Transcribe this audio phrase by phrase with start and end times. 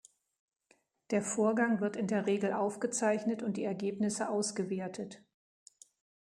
[1.11, 5.21] Der Vorgang wird in der Regel aufgezeichnet und die Ergebnisse ausgewertet.